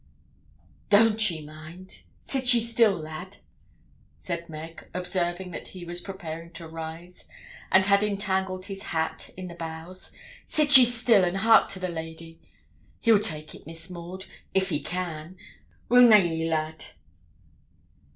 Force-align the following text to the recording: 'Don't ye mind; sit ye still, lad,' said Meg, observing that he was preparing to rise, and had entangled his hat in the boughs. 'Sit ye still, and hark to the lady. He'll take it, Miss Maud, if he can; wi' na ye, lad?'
'Don't 0.89 1.29
ye 1.29 1.45
mind; 1.45 2.01
sit 2.21 2.55
ye 2.55 2.59
still, 2.59 2.97
lad,' 2.97 3.37
said 4.17 4.49
Meg, 4.49 4.89
observing 4.95 5.51
that 5.51 5.67
he 5.67 5.85
was 5.85 6.01
preparing 6.01 6.49
to 6.49 6.67
rise, 6.67 7.27
and 7.71 7.85
had 7.85 8.01
entangled 8.01 8.65
his 8.65 8.81
hat 8.97 9.29
in 9.37 9.47
the 9.47 9.53
boughs. 9.53 10.11
'Sit 10.47 10.75
ye 10.79 10.85
still, 10.85 11.23
and 11.23 11.37
hark 11.37 11.69
to 11.69 11.77
the 11.77 11.87
lady. 11.87 12.39
He'll 13.01 13.19
take 13.19 13.53
it, 13.53 13.67
Miss 13.67 13.91
Maud, 13.91 14.25
if 14.55 14.69
he 14.69 14.79
can; 14.81 15.37
wi' 15.87 15.99
na 16.01 16.15
ye, 16.15 16.49
lad?' 16.49 16.83